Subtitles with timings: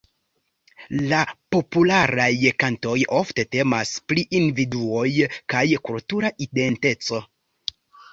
[1.09, 1.17] La
[1.55, 2.29] popularaj
[2.63, 5.05] kantoj ofte temas pri individuoj
[5.55, 7.21] kaj kultura identeco.